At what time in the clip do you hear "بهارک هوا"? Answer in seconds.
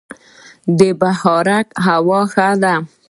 0.99-2.21